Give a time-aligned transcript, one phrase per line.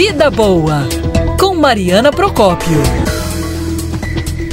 [0.00, 0.88] Vida Boa,
[1.40, 2.78] com Mariana Procópio.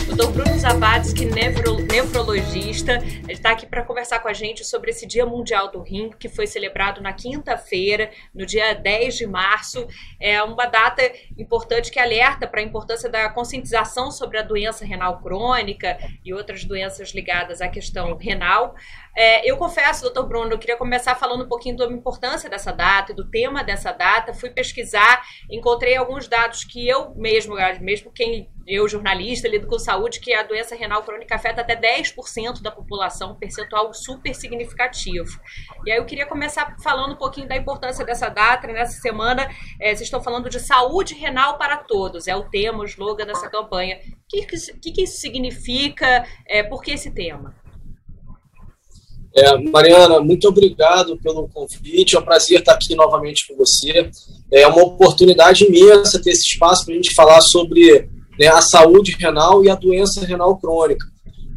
[0.08, 0.32] Dr.
[0.32, 2.98] Bruno Zavadski, nefro, nefrologista,
[3.30, 6.48] está aqui para conversar com a gente sobre esse Dia Mundial do Rim, que foi
[6.48, 9.86] celebrado na quinta-feira, no dia 10 de março.
[10.20, 11.04] É uma data
[11.38, 16.66] importante que alerta para a importância da conscientização sobre a doença renal crônica e outras
[16.66, 18.74] doenças ligadas à questão renal.
[19.16, 23.14] É, eu confesso, doutor Bruno, eu queria começar falando um pouquinho da importância dessa data
[23.14, 24.34] e do tema dessa data.
[24.34, 30.20] Fui pesquisar, encontrei alguns dados que eu mesmo, mesmo quem eu, jornalista, lido com saúde,
[30.20, 35.40] que a doença renal crônica afeta até 10% da população, um percentual super significativo.
[35.86, 38.68] E aí eu queria começar falando um pouquinho da importância dessa data.
[38.68, 39.48] Nessa semana,
[39.80, 43.50] é, vocês estão falando de saúde renal para todos, é o tema, o slogan dessa
[43.50, 43.98] campanha.
[43.98, 44.46] O que,
[44.82, 46.26] que, que isso significa?
[46.48, 47.56] É, por que esse tema?
[49.36, 52.16] É, Mariana, muito obrigado pelo convite.
[52.16, 54.10] É um prazer estar aqui novamente com você.
[54.50, 58.08] É uma oportunidade imensa ter esse espaço para a gente falar sobre
[58.40, 61.06] né, a saúde renal e a doença renal crônica.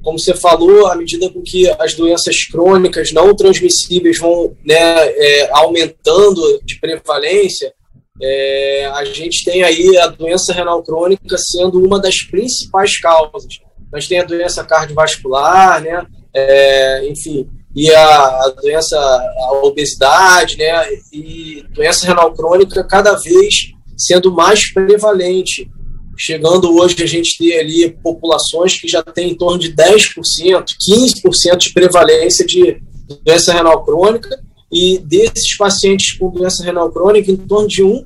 [0.02, 5.50] Como você falou, à medida com que as doenças crônicas não transmissíveis vão né, é,
[5.52, 7.72] aumentando de prevalência,
[8.20, 13.60] é, a gente tem aí a doença renal crônica sendo uma das principais causas.
[13.92, 17.48] Nós tem a doença cardiovascular, né, é, enfim,
[17.78, 24.72] e a, a, doença, a obesidade, né, e doença renal crônica cada vez sendo mais
[24.72, 25.70] prevalente,
[26.16, 30.16] chegando hoje a gente ter ali populações que já tem em torno de 10%,
[31.24, 32.82] 15% de prevalência de
[33.24, 34.28] doença renal crônica,
[34.72, 38.02] e desses pacientes com doença renal crônica, em torno de 1%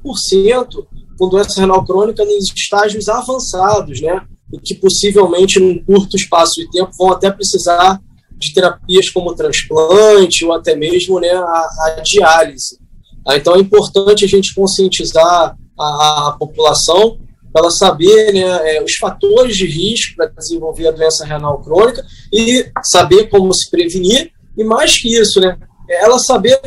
[1.18, 4.20] com doença renal crônica nos estágios avançados, né,
[4.52, 7.98] e que possivelmente num curto espaço de tempo vão até precisar
[8.42, 12.78] de terapias como transplante ou até mesmo né, a, a diálise.
[13.26, 17.18] Ah, então é importante a gente conscientizar a, a população
[17.52, 22.04] para ela saber né, é, os fatores de risco para desenvolver a doença renal crônica
[22.32, 25.56] e saber como se prevenir e mais que isso, né,
[25.88, 26.60] é ela saber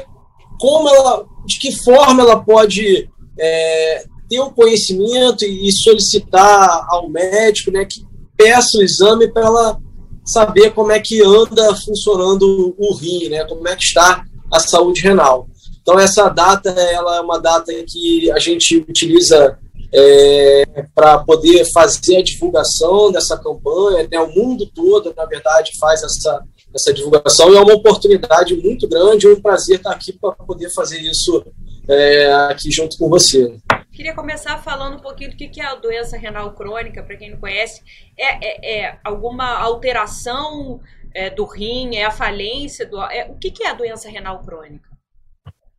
[0.59, 7.71] como ela, de que forma ela pode é, ter o conhecimento e solicitar ao médico,
[7.71, 8.01] né, que
[8.37, 9.79] peça o exame para ela
[10.25, 13.45] saber como é que anda funcionando o rim, né?
[13.45, 15.47] Como é que está a saúde renal.
[15.81, 19.57] Então essa data ela é uma data que a gente utiliza
[19.93, 24.19] é, para poder fazer a divulgação dessa campanha, né?
[24.19, 26.43] O mundo todo, na verdade, faz essa
[26.75, 30.99] essa divulgação e é uma oportunidade muito grande, um prazer estar aqui para poder fazer
[30.99, 31.41] isso
[31.87, 33.55] é, aqui junto com você.
[33.95, 37.39] Queria começar falando um pouquinho do que é a doença renal crônica, para quem não
[37.39, 37.81] conhece.
[38.17, 40.81] É, é, é alguma alteração
[41.13, 43.01] é, do rim, é a falência do.
[43.03, 44.89] É, o que, é a doença renal crônica?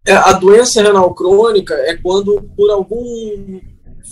[0.07, 3.61] É, a doença renal crônica é quando, por algum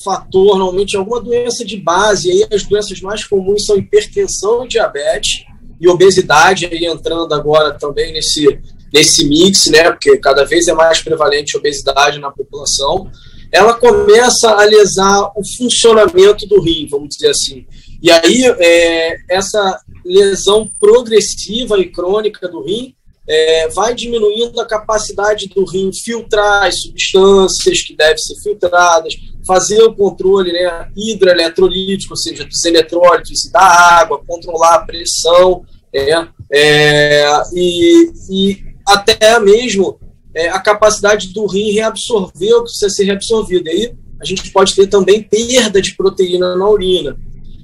[0.05, 5.47] fator, normalmente alguma doença de base, aí as doenças mais comuns são hipertensão diabetes,
[5.81, 8.61] e obesidade, aí entrando agora também nesse,
[8.93, 13.11] nesse mix, né, porque cada vez é mais prevalente a obesidade na população
[13.55, 17.65] ela começa a lesar o funcionamento do rim, vamos dizer assim.
[18.03, 22.97] E aí, é, essa lesão progressiva e crônica do rim
[23.29, 29.15] é, vai diminuindo a capacidade do rim filtrar as substâncias que devem ser filtradas,
[29.47, 35.65] fazer o controle né, hidroeletrolítico, ou seja, dos eletrólitos e da água, controlar a pressão,
[35.93, 40.01] é, é, e, e até mesmo
[40.34, 43.69] é, a capacidade do rim reabsorver o que precisa ser reabsorvido.
[43.69, 47.17] E aí a gente pode ter também perda de proteína na urina.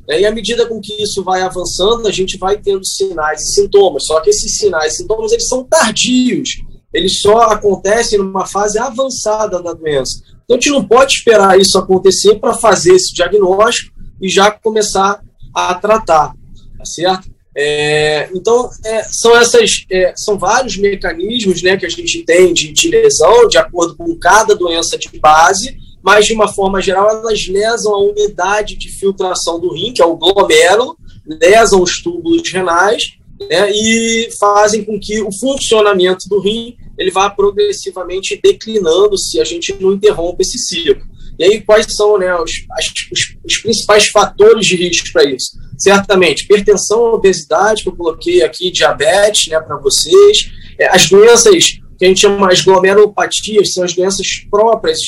[0.09, 3.55] É, e à medida com que isso vai avançando, a gente vai tendo sinais e
[3.55, 4.05] sintomas.
[4.07, 6.63] Só que esses sinais e sintomas eles são tardios.
[6.93, 10.23] Eles só acontecem numa fase avançada da doença.
[10.45, 15.23] Então a gente não pode esperar isso acontecer para fazer esse diagnóstico e já começar
[15.55, 16.35] a tratar,
[16.77, 17.31] tá certo?
[17.57, 22.73] É, então, é, são essas, é, são vários mecanismos né, que a gente tem de,
[22.73, 27.47] de, lesão, de acordo com cada doença de base, mas de uma forma geral elas
[27.49, 30.97] lesam a unidade de filtração do rim, que é o glomérulo,
[31.27, 37.31] lesam os túbulos renais né, e fazem com que o funcionamento do rim ele vá
[37.31, 41.03] progressivamente declinando se a gente não interrompe esse ciclo.
[41.39, 45.53] E aí, quais são né, os, as, os, os principais fatores de risco para isso?
[45.81, 52.05] Certamente hipertensão, obesidade, que eu coloquei aqui, diabetes, né, para vocês, é, as doenças que
[52.05, 55.01] a gente chama as glomerulopatias, são as doenças próprias,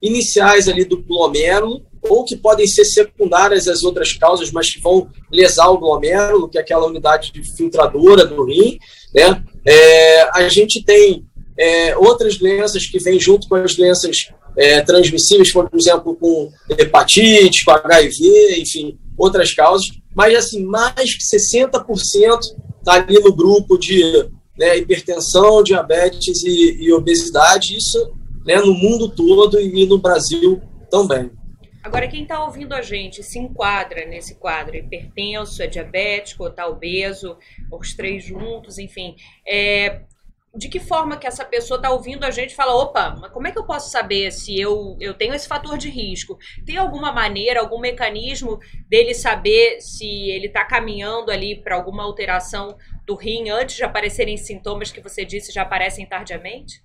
[0.00, 5.08] iniciais ali do glomérulo, ou que podem ser secundárias às outras causas, mas que vão
[5.30, 8.78] lesar o glomérulo, que é aquela unidade filtradora do rim,
[9.14, 9.42] né?
[9.64, 11.24] É, a gente tem
[11.58, 17.64] é, outras doenças que vêm junto com as doenças é, transmissíveis, por exemplo, com hepatite,
[17.64, 22.38] com HIV, enfim, outras causas, mas assim, mais que 60%
[22.78, 28.12] está ali no grupo de né, hipertensão, diabetes e, e obesidade, isso
[28.46, 31.30] né, no mundo todo e no Brasil também.
[31.82, 37.36] Agora, quem está ouvindo a gente se enquadra nesse quadro, hipertenso, é diabético, está obeso,
[37.72, 39.14] os três juntos, enfim.
[39.46, 40.02] É,
[40.54, 43.46] de que forma que essa pessoa está ouvindo a gente e fala, opa, mas como
[43.46, 46.38] é que eu posso saber se eu, eu tenho esse fator de risco?
[46.64, 48.58] Tem alguma maneira, algum mecanismo
[48.88, 54.36] dele saber se ele está caminhando ali para alguma alteração do rim antes de aparecerem
[54.36, 56.82] sintomas que você disse já aparecem tardiamente?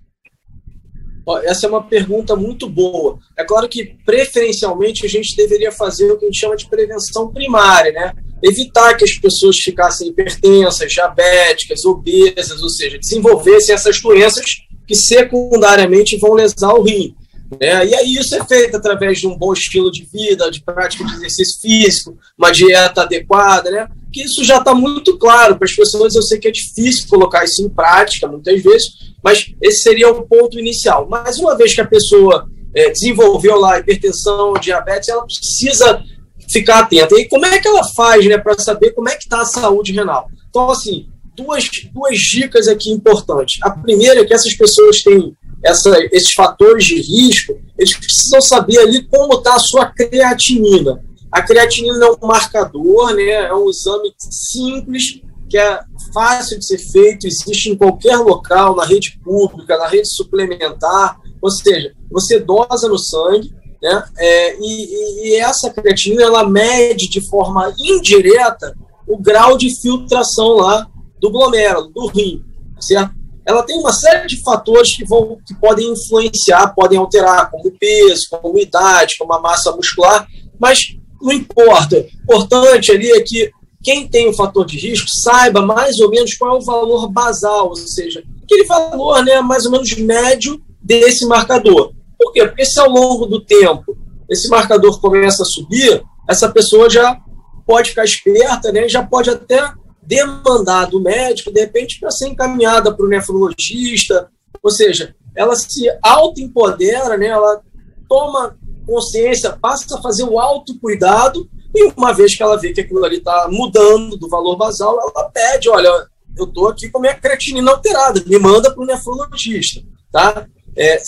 [1.44, 3.18] Essa é uma pergunta muito boa.
[3.36, 7.32] É claro que, preferencialmente, a gente deveria fazer o que a gente chama de prevenção
[7.32, 8.12] primária, né?
[8.46, 14.44] Evitar que as pessoas ficassem hipertensas, diabéticas, obesas, ou seja, desenvolvessem essas doenças
[14.86, 17.14] que secundariamente vão lesar o rim.
[17.60, 17.86] Né?
[17.86, 21.14] E aí isso é feito através de um bom estilo de vida, de prática de
[21.14, 23.88] exercício físico, uma dieta adequada, né?
[24.12, 26.14] Que isso já está muito claro para as pessoas.
[26.14, 28.88] Eu sei que é difícil colocar isso em prática muitas vezes,
[29.22, 31.06] mas esse seria o ponto inicial.
[31.08, 36.02] Mas uma vez que a pessoa é, desenvolveu lá hipertensão, diabetes, ela precisa
[36.48, 37.18] ficar atenta.
[37.18, 39.92] E como é que ela faz, né, para saber como é que está a saúde
[39.92, 40.28] renal?
[40.48, 43.60] Então, assim, duas, duas dicas aqui importantes.
[43.62, 48.78] A primeira é que essas pessoas têm essa, esses fatores de risco, eles precisam saber
[48.78, 51.02] ali como está a sua creatinina.
[51.32, 55.80] A creatinina é um marcador, né, é um exame simples, que é
[56.12, 61.50] fácil de ser feito, existe em qualquer local, na rede pública, na rede suplementar, ou
[61.50, 63.52] seja, você dosa no sangue,
[63.84, 68.74] né, é, e, e essa creatinina ela mede de forma indireta
[69.06, 70.88] o grau de filtração lá
[71.20, 72.42] do glomérulo, do rim,
[72.80, 73.14] certo?
[73.46, 77.78] ela tem uma série de fatores que, vão, que podem influenciar, podem alterar, como o
[77.78, 80.26] peso, como a idade, como a massa muscular,
[80.58, 81.98] mas não importa.
[81.98, 83.50] O importante ali é que
[83.82, 87.68] quem tem um fator de risco saiba mais ou menos qual é o valor basal,
[87.68, 91.92] ou seja, aquele valor né, mais ou menos médio desse marcador.
[92.34, 92.46] Quê?
[92.46, 93.96] Porque se ao longo do tempo
[94.28, 97.18] esse marcador começa a subir, essa pessoa já
[97.66, 99.72] pode ficar esperta, né, já pode até
[100.02, 104.28] demandar do médico, de repente, para ser encaminhada para o nefrologista,
[104.62, 107.26] ou seja, ela se autoempodera, né?
[107.26, 107.60] ela
[108.08, 113.04] toma consciência, passa a fazer o autocuidado, e uma vez que ela vê que aquilo
[113.04, 115.88] ali está mudando do valor basal, ela pede, olha,
[116.36, 119.80] eu estou aqui com a minha creatinina alterada, me manda para o nefrologista.
[120.12, 120.46] Tá?
[120.76, 121.00] É,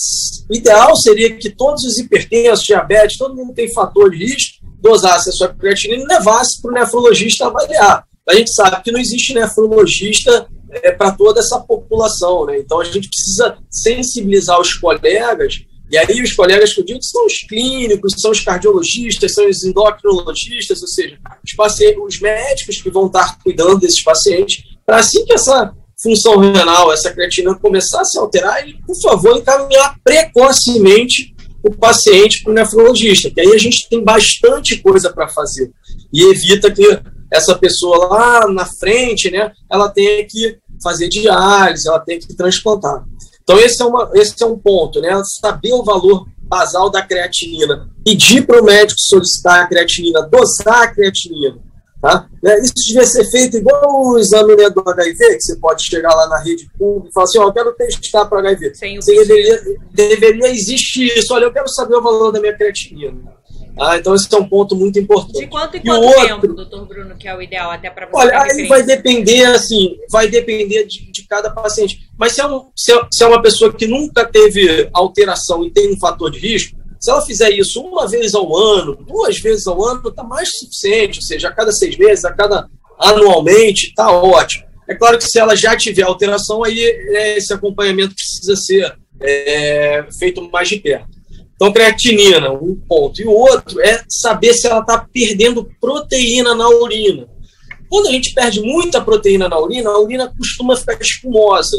[0.48, 5.30] o ideal seria que todos os hipertensos, diabetes, todo mundo tem fator de risco, dosasse
[5.30, 9.32] a sua creatinina e levasse para o nefrologista avaliar a gente sabe que não existe
[9.32, 12.58] nefrologista é, para toda essa população, né?
[12.58, 17.24] Então a gente precisa sensibilizar os colegas, e aí os colegas que eu digo são
[17.24, 22.90] os clínicos, são os cardiologistas, são os endocrinologistas, ou seja, os, pacientes, os médicos que
[22.90, 25.72] vão estar cuidando desses pacientes, para assim que essa
[26.06, 32.44] função renal, essa creatina começar a se alterar, ele, por favor, encaminhar precocemente o paciente
[32.44, 35.72] para o nefrologista, que aí a gente tem bastante coisa para fazer
[36.12, 37.00] e evita que
[37.32, 43.04] essa pessoa lá na frente, né, ela tem que fazer diálise, ela tem que transplantar.
[43.42, 45.10] Então esse é, uma, esse é um ponto, né,
[45.40, 50.94] saber o valor basal da creatinina, pedir para o médico solicitar a creatinina, dosar a
[50.94, 51.58] creatinina,
[52.00, 52.28] tá?
[52.42, 56.14] Né, isso devia ser feito igual o exame né, do HIV, que você pode chegar
[56.14, 58.74] lá na rede pública e falar assim, ó, oh, eu quero testar para HIV.
[58.74, 59.62] Sim, deveria,
[59.92, 63.36] deveria existir isso, olha, eu quero saber o valor da minha creatinina.
[63.78, 65.38] Ah, então esse é um ponto muito importante.
[65.38, 68.16] De quanto em quanto outro, tempo, doutor Bruno, que é o ideal até para você?
[68.16, 72.08] Olha, aí vai depender, assim, vai depender de, de cada paciente.
[72.18, 75.70] Mas se é, um, se, é, se é uma pessoa que nunca teve alteração e
[75.70, 79.66] tem um fator de risco, se ela fizer isso uma vez ao ano, duas vezes
[79.66, 81.18] ao ano, está mais suficiente.
[81.18, 84.64] Ou seja, a cada seis meses, a cada anualmente, está ótimo.
[84.88, 90.06] É claro que se ela já tiver alteração, aí é, esse acompanhamento precisa ser é,
[90.18, 91.16] feito mais de perto.
[91.54, 93.20] Então, creatinina, um ponto.
[93.20, 97.26] E o outro é saber se ela está perdendo proteína na urina.
[97.88, 101.76] Quando a gente perde muita proteína na urina, a urina costuma ficar espumosa.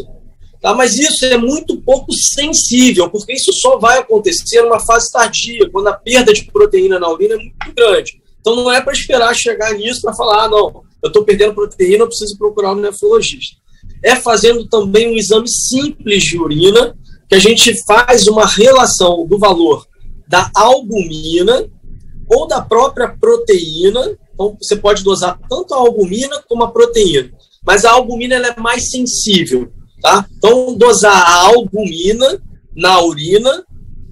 [0.61, 0.73] Tá?
[0.73, 5.87] Mas isso é muito pouco sensível, porque isso só vai acontecer numa fase tardia, quando
[5.87, 8.21] a perda de proteína na urina é muito grande.
[8.39, 12.03] Então não é para esperar chegar nisso para falar, ah, não, eu estou perdendo proteína,
[12.03, 13.57] eu preciso procurar um nefrologista.
[14.03, 16.95] É fazendo também um exame simples de urina,
[17.29, 19.85] que a gente faz uma relação do valor
[20.27, 21.65] da albumina
[22.29, 24.17] ou da própria proteína.
[24.33, 27.31] Então, você pode dosar tanto a albumina como a proteína.
[27.65, 29.71] Mas a albumina ela é mais sensível.
[30.01, 30.25] Tá?
[30.37, 32.41] Então, dosar a albumina
[32.75, 33.65] na urina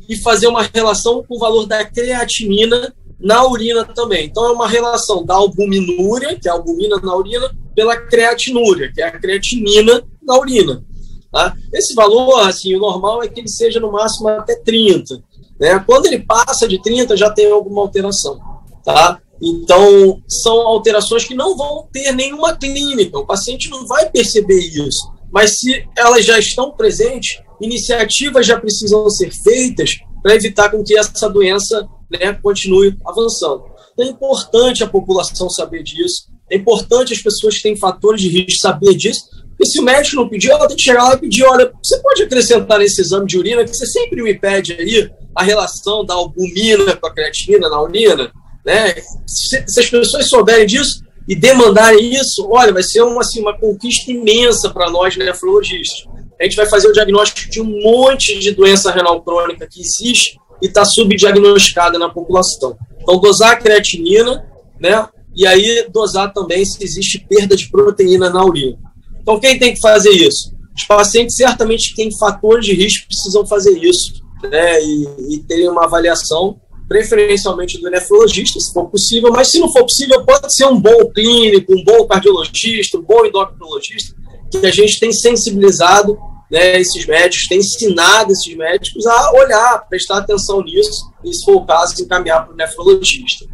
[0.09, 4.25] e fazer uma relação com o valor da creatinina na urina também.
[4.25, 9.01] Então, é uma relação da albuminúria, que é a albumina na urina, pela creatinúria, que
[9.01, 10.83] é a creatinina na urina.
[11.31, 11.55] Tá?
[11.73, 15.21] Esse valor, assim, o normal é que ele seja no máximo até 30.
[15.59, 15.79] Né?
[15.85, 18.39] Quando ele passa de 30, já tem alguma alteração.
[18.83, 19.19] Tá?
[19.41, 25.11] Então, são alterações que não vão ter nenhuma clínica, o paciente não vai perceber isso.
[25.35, 30.97] Mas se elas já estão presentes, iniciativas já precisam ser feitas para evitar com que
[30.97, 33.65] essa doença né, continue avançando.
[33.91, 38.29] Então, é importante a população saber disso, é importante as pessoas que têm fatores de
[38.29, 39.25] risco saber disso,
[39.59, 41.97] e se o médico não pedir, ela tem que chegar lá e pedir, olha, você
[41.99, 46.13] pode acrescentar nesse exame de urina, que você sempre me pede aí a relação da
[46.13, 48.31] albumina com a creatina na urina,
[48.65, 48.95] né?
[49.27, 53.57] Se, se, as pessoas souberem disso e demandarem isso, olha, vai ser uma, assim, uma
[53.57, 56.05] conquista imensa para nós nefrologistas.
[56.39, 60.37] A gente vai fazer o diagnóstico de um monte de doença renal crônica que existe
[60.61, 62.77] e está subdiagnosticada na população.
[63.01, 64.45] Então, dosar a creatinina,
[64.79, 65.07] né?
[65.35, 68.77] E aí dosar também se existe perda de proteína na urina.
[69.21, 70.53] Então, quem tem que fazer isso?
[70.75, 74.83] Os pacientes certamente que têm fatores de risco precisam fazer isso, né?
[74.83, 79.83] E, e terem uma avaliação preferencialmente do nefrologista, se for possível, mas se não for
[79.83, 84.15] possível, pode ser um bom clínico, um bom cardiologista, um bom endocrinologista,
[84.51, 86.17] que a gente tem sensibilizado
[86.51, 91.55] né, esses médicos, tem ensinado esses médicos a olhar, prestar atenção nisso, e se for
[91.55, 93.45] o caso, encaminhar para o nefrologista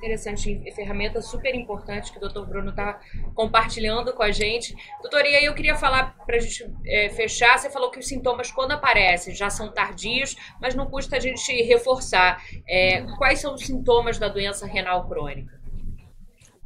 [0.00, 2.98] interessante, ferramenta super importante que o doutor Bruno está
[3.34, 4.74] compartilhando com a gente.
[5.02, 8.08] Doutor, e aí eu queria falar, para a gente é, fechar, você falou que os
[8.08, 12.42] sintomas, quando aparecem, já são tardios, mas não custa a gente reforçar.
[12.66, 15.60] É, quais são os sintomas da doença renal crônica?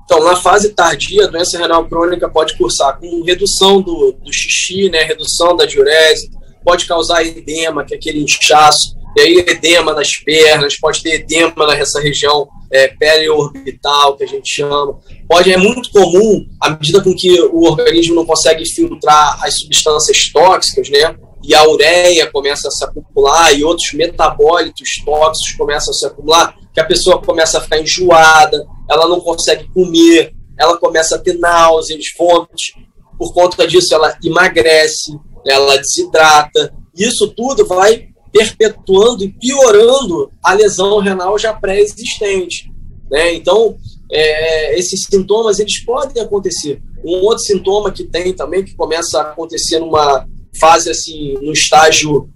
[0.04, 4.88] Então, na fase tardia, a doença renal crônica pode cursar com redução do, do xixi,
[4.90, 6.30] né, redução da diurese,
[6.62, 11.66] pode causar edema, que é aquele inchaço, e aí edema nas pernas, pode ter edema
[11.68, 14.98] nessa região é, periorbital, que a gente chama.
[15.28, 20.30] Pode, é muito comum, à medida com que o organismo não consegue filtrar as substâncias
[20.32, 21.14] tóxicas, né?
[21.44, 26.56] E a ureia começa a se acumular e outros metabólitos tóxicos começam a se acumular,
[26.72, 31.38] que a pessoa começa a ficar enjoada, ela não consegue comer, ela começa a ter
[31.38, 32.72] náuseas, vômitos.
[33.16, 35.16] Por conta disso, ela emagrece,
[35.46, 36.74] ela desidrata.
[36.96, 42.68] Isso tudo vai perpetuando e piorando a lesão renal já pré-existente.
[43.08, 43.32] Né?
[43.34, 43.76] Então,
[44.10, 46.82] é, esses sintomas eles podem acontecer.
[47.04, 50.26] Um outro sintoma que tem também, que começa a acontecer numa
[50.58, 52.28] fase assim, no estágio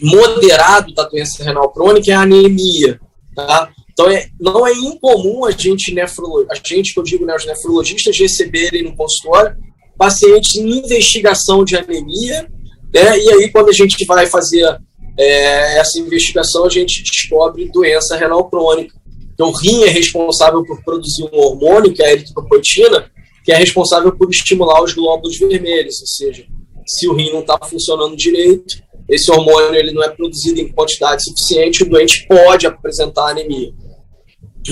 [0.00, 3.00] moderado da doença renal crônica, é a anemia.
[3.34, 3.72] Tá?
[3.90, 8.16] Então, é, não é incomum a gente, a gente, que eu digo, né, os nefrologistas,
[8.16, 9.56] receberem no consultório
[9.96, 12.48] pacientes em investigação de anemia,
[12.94, 14.78] né, e aí quando a gente vai fazer
[15.18, 18.96] é, essa investigação a gente descobre doença renal crônica.
[19.34, 23.10] Então, o rim é responsável por produzir um hormônio, que é a eritropoetina,
[23.44, 26.46] que é responsável por estimular os glóbulos vermelhos, ou seja,
[26.86, 31.24] se o rim não está funcionando direito, esse hormônio ele não é produzido em quantidade
[31.24, 33.72] suficiente, o doente pode apresentar anemia.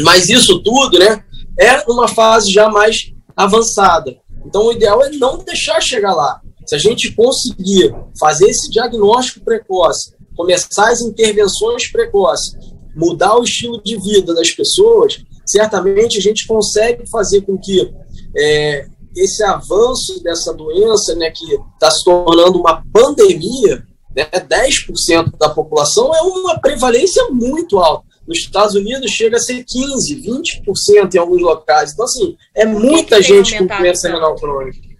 [0.04, 1.24] Mas isso tudo, né,
[1.58, 4.16] é uma fase já mais avançada.
[4.44, 6.40] Então, o ideal é não deixar chegar lá.
[6.66, 12.56] Se a gente conseguir fazer esse diagnóstico precoce, começar as intervenções precoces,
[12.94, 17.92] mudar o estilo de vida das pessoas, certamente a gente consegue fazer com que
[18.36, 25.48] é, esse avanço dessa doença, né, que está se tornando uma pandemia, né, 10% da
[25.48, 28.04] população é uma prevalência muito alta.
[28.26, 31.92] Nos Estados Unidos chega a ser 15, 20% em alguns locais.
[31.92, 34.95] Então, assim, é muita gente com doença renal crônica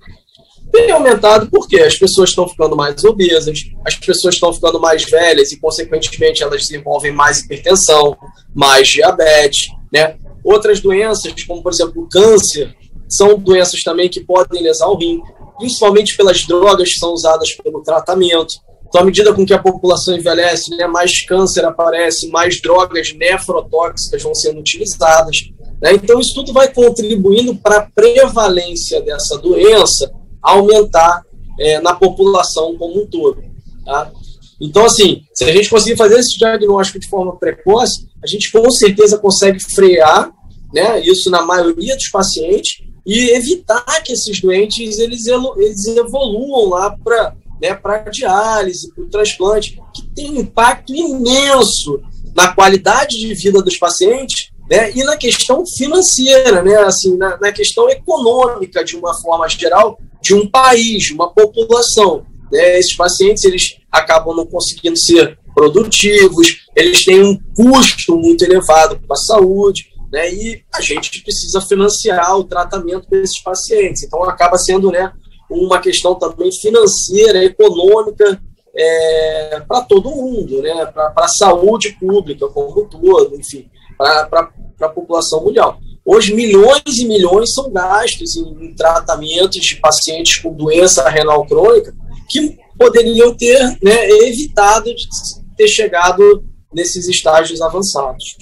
[0.73, 5.53] tem aumentado porque as pessoas estão ficando mais obesas, as pessoas estão ficando mais velhas
[5.53, 8.17] e, consequentemente, elas desenvolvem mais hipertensão,
[8.55, 10.17] mais diabetes, né?
[10.45, 12.75] Outras doenças, como, por exemplo, o câncer,
[13.09, 15.21] são doenças também que podem lesar o rim,
[15.59, 18.55] principalmente pelas drogas que são usadas pelo tratamento.
[18.89, 24.23] Então, à medida com que a população envelhece, né, mais câncer aparece, mais drogas nefrotóxicas
[24.23, 25.51] vão sendo utilizadas.
[25.83, 25.95] Né?
[25.95, 30.13] Então, isso tudo vai contribuindo para a prevalência dessa doença
[30.51, 31.23] aumentar
[31.59, 33.43] é, na população como um todo.
[33.85, 34.13] Tá?
[34.61, 38.71] Então, assim, se a gente conseguir fazer esse diagnóstico de forma precoce, a gente com
[38.71, 40.31] certeza consegue frear
[40.73, 46.91] né, isso na maioria dos pacientes e evitar que esses doentes eles, eles evoluam lá
[46.91, 52.01] para né, para diálise, para o transplante, que tem um impacto imenso
[52.35, 57.53] na qualidade de vida dos pacientes né, e na questão financeira, né, assim, na, na
[57.53, 62.27] questão econômica de uma forma geral, de um país, uma população.
[62.51, 62.81] Né?
[62.81, 69.15] Esses pacientes eles acabam não conseguindo ser produtivos, eles têm um custo muito elevado para
[69.15, 70.33] a saúde, né?
[70.33, 74.03] E a gente precisa financiar o tratamento desses pacientes.
[74.03, 75.13] Então acaba sendo, né,
[75.49, 78.39] uma questão também financeira, econômica
[78.75, 80.87] é, para todo mundo, né?
[80.87, 85.79] Para a saúde pública como um todo, enfim, para a população mundial.
[86.09, 91.93] Hoje, milhões e milhões são gastos em, em tratamentos de pacientes com doença renal crônica
[92.29, 95.09] que poderiam ter né, evitado de
[95.57, 98.37] ter chegado nesses estágios avançados.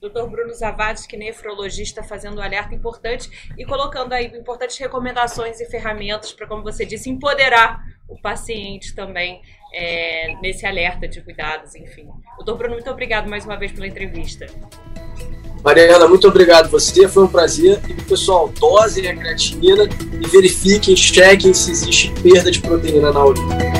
[0.00, 0.30] Dr.
[0.30, 6.46] Bruno Zavades, nefrologista, fazendo um alerta importante e colocando aí importantes recomendações e ferramentas para,
[6.46, 9.42] como você disse, empoderar o paciente também
[9.74, 12.08] é, nesse alerta de cuidados, enfim.
[12.36, 14.46] Doutor Bruno, muito obrigado mais uma vez pela entrevista.
[15.62, 17.80] Mariana, muito obrigado você, foi um prazer.
[17.88, 19.88] E pessoal, dosem a creatinina
[20.20, 23.77] e verifiquem, chequem se existe perda de proteína na urina.